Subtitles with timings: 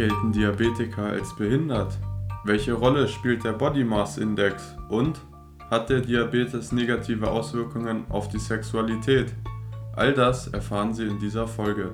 [0.00, 1.92] Gelten Diabetiker als behindert?
[2.44, 4.74] Welche Rolle spielt der Body Mass Index?
[4.88, 5.20] Und
[5.70, 9.34] hat der Diabetes negative Auswirkungen auf die Sexualität?
[9.94, 11.92] All das erfahren Sie in dieser Folge.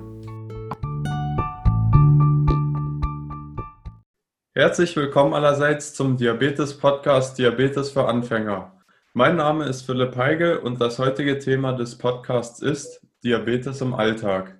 [4.55, 8.71] Herzlich willkommen allerseits zum Diabetes-Podcast Diabetes für Anfänger.
[9.11, 14.57] Mein Name ist Philipp Heigel und das heutige Thema des Podcasts ist Diabetes im Alltag.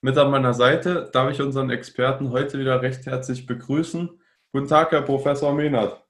[0.00, 4.08] Mit an meiner Seite darf ich unseren Experten heute wieder recht herzlich begrüßen.
[4.52, 6.00] Guten Tag, Herr Professor Mehnert.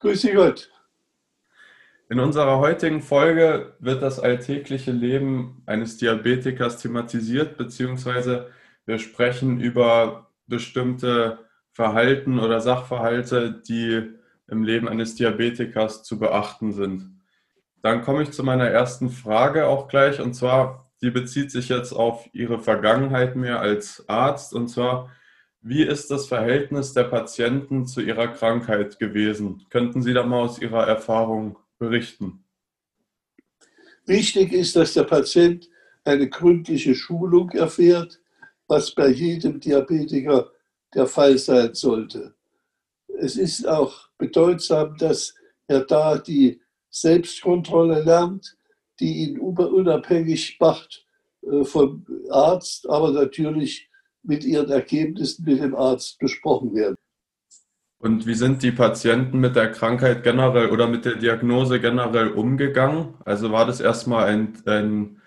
[0.00, 0.68] Grüße Gott.
[2.10, 8.50] In unserer heutigen Folge wird das alltägliche Leben eines Diabetikers thematisiert, beziehungsweise
[8.84, 11.38] wir sprechen über bestimmte
[11.70, 14.10] Verhalten oder Sachverhalte, die
[14.48, 17.12] im Leben eines Diabetikers zu beachten sind.
[17.80, 21.92] Dann komme ich zu meiner ersten Frage auch gleich, und zwar, die bezieht sich jetzt
[21.92, 24.52] auf Ihre Vergangenheit mehr als Arzt.
[24.54, 25.10] Und zwar,
[25.60, 29.66] wie ist das Verhältnis der Patienten zu ihrer Krankheit gewesen?
[29.70, 32.44] Könnten Sie da mal aus Ihrer Erfahrung berichten?
[34.06, 35.68] Wichtig ist, dass der Patient
[36.04, 38.20] eine gründliche Schulung erfährt,
[38.66, 40.50] was bei jedem Diabetiker
[40.94, 42.34] der Fall sein sollte.
[43.18, 45.34] Es ist auch bedeutsam, dass
[45.66, 46.60] er da die
[46.90, 48.56] Selbstkontrolle lernt,
[49.00, 51.06] die ihn unabhängig macht
[51.42, 53.88] äh, vom Arzt, aber natürlich
[54.22, 56.96] mit ihren Ergebnissen mit dem Arzt besprochen werden.
[58.00, 63.14] Und wie sind die Patienten mit der Krankheit generell oder mit der Diagnose generell umgegangen?
[63.24, 65.20] Also war das erstmal ein, ein,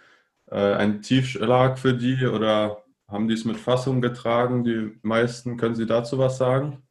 [0.49, 4.64] äh, ein Tiefschlag für die oder haben die es mit Fassung getragen?
[4.64, 6.81] Die meisten, können Sie dazu was sagen?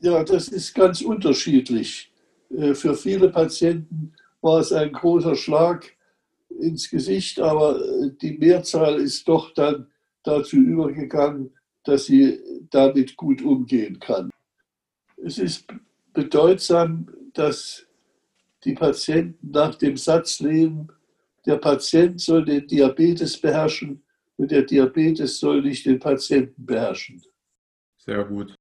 [0.00, 2.12] Ja, das ist ganz unterschiedlich.
[2.56, 5.96] Äh, für viele Patienten war es ein großer Schlag
[6.48, 9.90] ins Gesicht, aber äh, die Mehrzahl ist doch dann
[10.22, 14.30] dazu übergegangen, dass sie damit gut umgehen kann.
[15.16, 15.66] Es ist
[16.12, 17.86] bedeutsam, dass
[18.64, 20.88] die Patienten nach dem Satz leben,
[21.46, 24.02] der Patient soll den Diabetes beherrschen
[24.36, 27.22] und der Diabetes soll nicht den Patienten beherrschen.
[27.96, 28.54] Sehr gut.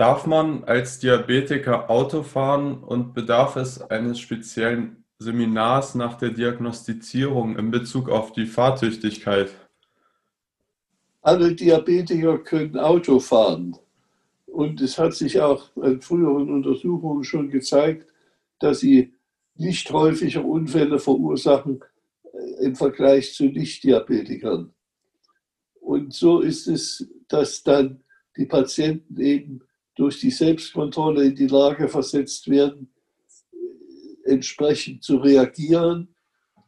[0.00, 7.58] Darf man als Diabetiker Auto fahren und bedarf es eines speziellen Seminars nach der Diagnostizierung
[7.58, 9.50] in Bezug auf die Fahrtüchtigkeit?
[11.20, 13.76] Alle Diabetiker können Auto fahren.
[14.46, 18.10] Und es hat sich auch in früheren Untersuchungen schon gezeigt,
[18.58, 19.12] dass sie
[19.56, 21.84] nicht häufiger Unfälle verursachen
[22.22, 24.72] äh, im Vergleich zu Nicht-Diabetikern.
[25.78, 28.02] Und so ist es, dass dann
[28.38, 29.60] die Patienten eben
[29.96, 32.92] durch die Selbstkontrolle in die Lage versetzt werden,
[34.24, 36.14] entsprechend zu reagieren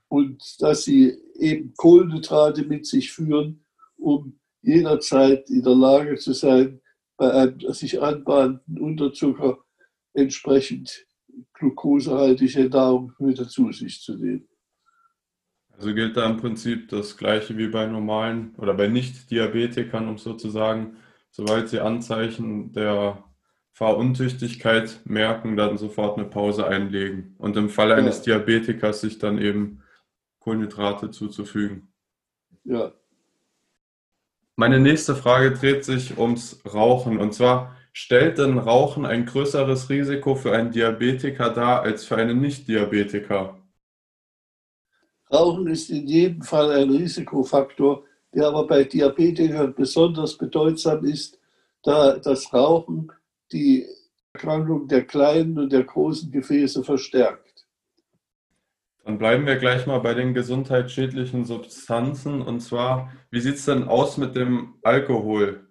[0.08, 3.64] und dass sie eben Kohlenhydrate mit sich führen,
[3.96, 6.80] um jederzeit in der Lage zu sein,
[7.16, 9.58] bei einem sich anbahnenden Unterzucker
[10.14, 11.06] entsprechend
[11.54, 14.48] glukosehaltige Nahrung wieder zu sich zu nehmen.
[15.70, 20.96] Also gilt da im Prinzip das Gleiche wie bei normalen oder bei Nicht-Diabetikern, um sozusagen
[21.32, 23.25] sobald sie Anzeichen der
[23.72, 28.38] Fahruntüchtigkeit merken, dann sofort eine Pause einlegen und im Falle eines ja.
[28.38, 29.82] Diabetikers sich dann eben
[30.38, 31.93] Kohlenhydrate zuzufügen.
[32.65, 32.93] Ja.
[34.56, 37.19] Meine nächste Frage dreht sich ums Rauchen.
[37.19, 42.41] Und zwar, stellt denn Rauchen ein größeres Risiko für einen Diabetiker dar als für einen
[42.41, 43.59] Nicht-Diabetiker?
[45.32, 48.04] Rauchen ist in jedem Fall ein Risikofaktor,
[48.34, 51.38] der aber bei Diabetikern besonders bedeutsam ist,
[51.82, 53.12] da das Rauchen
[53.53, 53.87] die
[54.32, 57.66] Erkrankung der kleinen und der großen Gefäße verstärkt.
[59.04, 62.41] Dann bleiben wir gleich mal bei den gesundheitsschädlichen Substanzen.
[62.41, 65.66] Und zwar, wie sieht es denn aus mit dem Alkohol?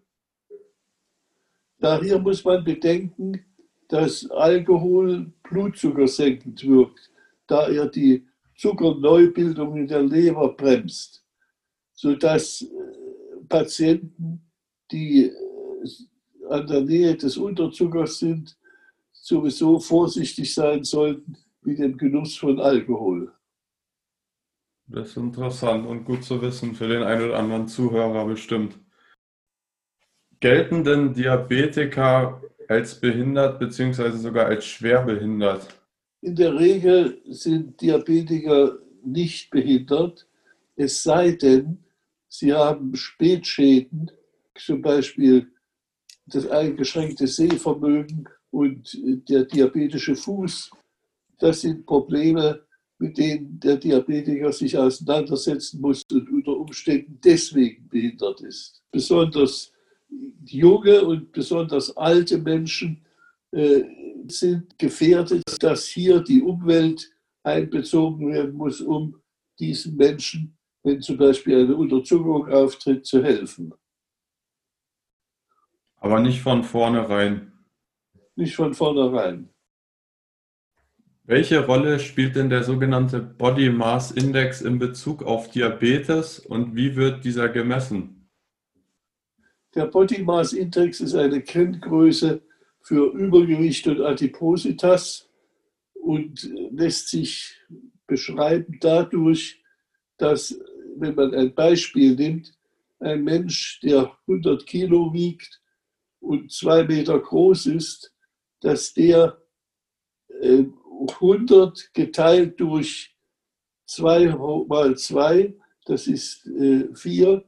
[1.79, 3.43] Ja, hier muss man bedenken,
[3.87, 7.09] dass Alkohol blutzuckersenkend wirkt,
[7.47, 11.20] da er die Zuckerneubildung in der Leber bremst
[12.01, 12.67] sodass äh,
[13.47, 14.41] Patienten,
[14.91, 18.57] die äh, an der Nähe des Unterzuckers sind,
[19.11, 23.31] sowieso vorsichtig sein sollten mit dem Genuss von Alkohol.
[24.87, 28.79] Das ist interessant und gut zu wissen für den einen oder anderen Zuhörer bestimmt.
[30.39, 34.17] Gelten denn Diabetiker als behindert bzw.
[34.17, 35.67] sogar als schwer behindert?
[36.21, 40.27] In der Regel sind Diabetiker nicht behindert,
[40.75, 41.77] es sei denn,
[42.33, 44.09] Sie haben Spätschäden,
[44.57, 45.51] zum Beispiel
[46.25, 48.97] das eingeschränkte Sehvermögen und
[49.27, 50.71] der diabetische Fuß.
[51.39, 52.61] Das sind Probleme,
[52.99, 58.81] mit denen der Diabetiker sich auseinandersetzen muss und unter Umständen deswegen behindert ist.
[58.91, 59.73] Besonders
[60.45, 63.05] junge und besonders alte Menschen
[63.51, 63.83] äh,
[64.27, 67.11] sind gefährdet, dass hier die Umwelt
[67.43, 69.21] einbezogen werden muss, um
[69.59, 73.73] diesen Menschen, wenn zum Beispiel eine Unterzuckerung auftritt, zu helfen.
[75.97, 77.51] Aber nicht von vornherein.
[78.35, 79.49] Nicht von vornherein.
[81.23, 86.95] Welche Rolle spielt denn der sogenannte Body Mass Index in Bezug auf Diabetes und wie
[86.95, 88.27] wird dieser gemessen?
[89.75, 92.41] Der Body Mass Index ist eine Kenngröße
[92.81, 95.29] für Übergewicht und Adipositas
[95.93, 97.55] und lässt sich
[98.07, 99.63] beschreiben dadurch,
[100.17, 100.59] dass,
[101.01, 102.53] wenn man ein Beispiel nimmt,
[102.99, 105.61] ein Mensch, der 100 Kilo wiegt
[106.19, 108.13] und zwei Meter groß ist,
[108.59, 109.41] dass der
[110.41, 113.15] 100 äh, geteilt durch
[113.85, 114.35] 2
[114.67, 115.53] mal 2,
[115.85, 116.47] das ist
[116.93, 117.41] 4, äh,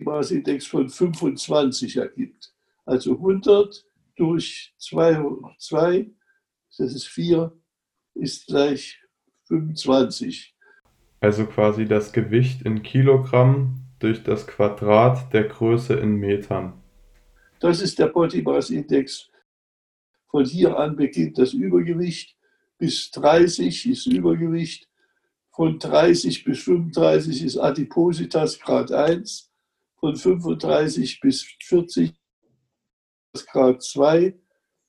[0.00, 2.52] Maßindex von 25 ergibt.
[2.84, 3.84] Also 100
[4.16, 5.22] durch 2,
[5.58, 6.10] 2
[6.76, 7.52] das ist 4,
[8.14, 9.00] ist gleich
[9.44, 10.54] 25.
[11.20, 16.80] Also quasi das Gewicht in Kilogramm durch das Quadrat der Größe in Metern.
[17.60, 19.28] Das ist der Body Mass Index.
[20.30, 22.36] Von hier an beginnt das Übergewicht.
[22.78, 24.88] Bis 30 ist Übergewicht.
[25.50, 29.50] Von 30 bis 35 ist Adipositas Grad 1.
[29.96, 32.14] Von 35 bis 40
[33.50, 34.38] Grad 2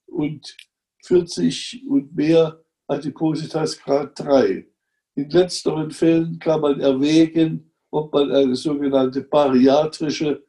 [0.06, 0.56] und
[1.04, 4.68] 40 und mehr Adipositas Grad 3.
[5.20, 10.46] In letzteren Fällen kann man erwägen, ob man eine sogenannte bariatrische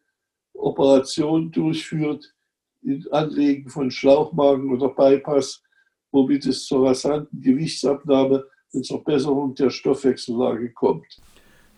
[0.54, 2.32] Operation durchführt,
[2.80, 5.60] in Anlegen von Schlauchmagen oder Bypass,
[6.12, 11.18] womit es zur rasanten Gewichtsabnahme und zur Besserung der Stoffwechsellage kommt.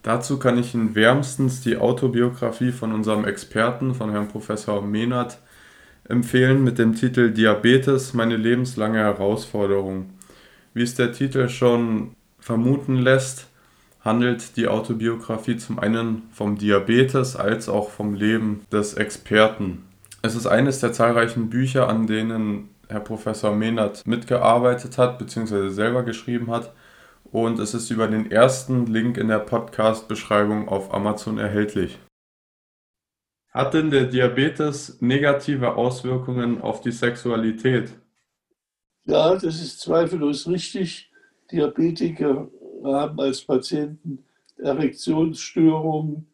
[0.02, 5.38] Dazu kann ich Ihnen wärmstens die Autobiografie von unserem Experten, von Herrn Professor Mehnert,
[6.04, 10.10] empfehlen mit dem Titel Diabetes, meine lebenslange Herausforderung.
[10.74, 13.46] Wie es der Titel schon vermuten lässt,
[14.00, 19.84] handelt die Autobiografie zum einen vom Diabetes als auch vom Leben des Experten.
[20.22, 25.68] Es ist eines der zahlreichen Bücher, an denen Herr Professor Mehnert mitgearbeitet hat bzw.
[25.70, 26.72] selber geschrieben hat
[27.30, 31.98] und es ist über den ersten Link in der Podcast-Beschreibung auf Amazon erhältlich.
[33.50, 37.92] Hat denn der Diabetes negative Auswirkungen auf die Sexualität?
[39.04, 41.11] Ja, das ist zweifellos richtig.
[41.52, 42.50] Diabetiker
[42.84, 44.24] haben als Patienten
[44.58, 46.26] Erektionsstörungen,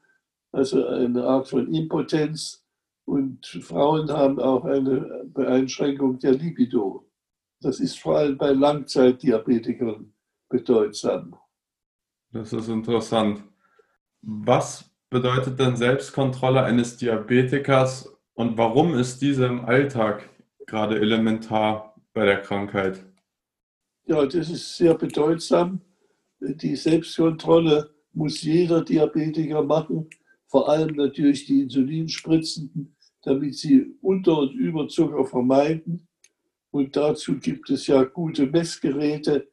[0.52, 2.64] also eine Art von Impotenz.
[3.04, 7.06] Und Frauen haben auch eine Beeinschränkung der Libido.
[7.60, 10.12] Das ist vor allem bei Langzeitdiabetikern
[10.48, 11.34] bedeutsam.
[12.32, 13.42] Das ist interessant.
[14.20, 20.28] Was bedeutet denn Selbstkontrolle eines Diabetikers und warum ist diese im Alltag
[20.66, 23.07] gerade elementar bei der Krankheit?
[24.08, 25.82] Ja, das ist sehr bedeutsam.
[26.40, 30.08] Die Selbstkontrolle muss jeder Diabetiker machen,
[30.46, 36.08] vor allem natürlich die Insulinspritzenden, damit sie Unter- und Überzucker vermeiden.
[36.70, 39.46] Und dazu gibt es ja gute Messgeräte,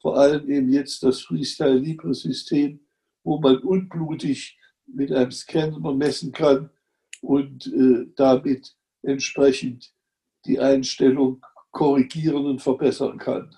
[0.00, 2.80] vor allem eben jetzt das Freestyle Libre System,
[3.22, 6.70] wo man unblutig mit einem Scanner messen kann
[7.20, 9.94] und äh, damit entsprechend
[10.44, 11.40] die Einstellung
[11.70, 13.56] korrigieren und verbessern kann.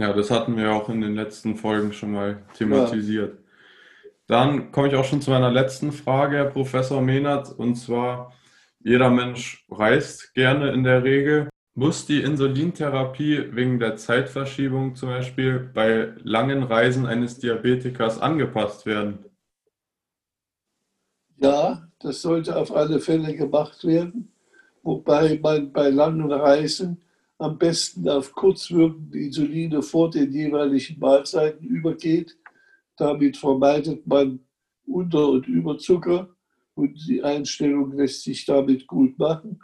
[0.00, 3.34] Ja, das hatten wir auch in den letzten Folgen schon mal thematisiert.
[3.34, 4.08] Ja.
[4.28, 8.32] Dann komme ich auch schon zu meiner letzten Frage, Herr Professor Mehnert, und zwar,
[8.82, 11.50] jeder Mensch reist gerne in der Regel.
[11.74, 19.26] Muss die Insulintherapie wegen der Zeitverschiebung zum Beispiel bei langen Reisen eines Diabetikers angepasst werden?
[21.36, 24.32] Ja, das sollte auf alle Fälle gemacht werden,
[24.82, 27.02] wobei man bei langen Reisen
[27.40, 32.36] am besten auf kurzwirkende Insuline vor den jeweiligen Mahlzeiten übergeht.
[32.96, 34.40] Damit vermeidet man
[34.86, 36.28] Unter- und Überzucker
[36.74, 39.58] und die Einstellung lässt sich damit gut machen.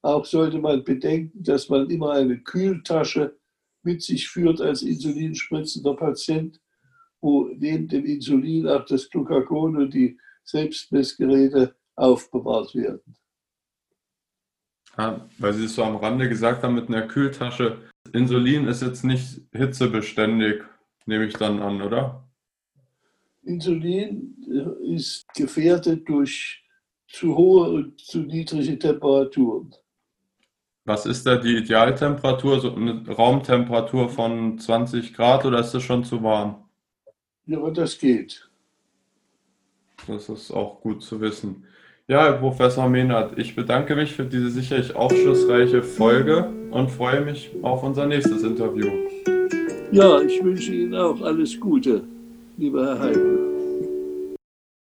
[0.00, 3.36] Auch sollte man bedenken, dass man immer eine Kühltasche
[3.82, 6.58] mit sich führt als insulinspritzender Patient,
[7.20, 13.16] wo neben dem Insulin auch das Glucagon und die Selbstmessgeräte aufbewahrt werden.
[14.98, 17.78] Ja, weil Sie es so am Rande gesagt haben mit einer Kühltasche.
[18.12, 20.62] Insulin ist jetzt nicht hitzebeständig,
[21.06, 22.28] nehme ich dann an, oder?
[23.44, 26.64] Insulin äh, ist gefährdet durch
[27.06, 29.74] zu hohe und zu niedrige Temperaturen.
[30.84, 32.60] Was ist da die Idealtemperatur?
[32.60, 36.68] So eine Raumtemperatur von 20 Grad oder ist das schon zu warm?
[37.46, 38.50] Ja, aber das geht.
[40.06, 41.64] Das ist auch gut zu wissen.
[42.10, 47.50] Ja, Herr Professor Mehnert, ich bedanke mich für diese sicherlich aufschlussreiche Folge und freue mich
[47.60, 48.86] auf unser nächstes Interview.
[49.92, 52.04] Ja, ich wünsche Ihnen auch alles Gute,
[52.56, 53.47] lieber Herr Heiden.